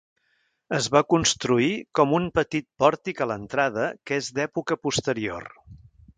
Es 0.77 0.85
va 0.95 1.01
construir 1.13 1.67
com 1.99 2.15
un 2.21 2.25
petit 2.39 2.67
pòrtic 2.85 3.23
a 3.27 3.29
l'entrada 3.33 3.87
que 4.09 4.19
és 4.25 4.33
d'època 4.41 4.81
posterior. 4.89 5.49